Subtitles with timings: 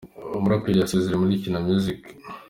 [0.37, 2.11] Umuraperi yasezeye muri Kina umuziki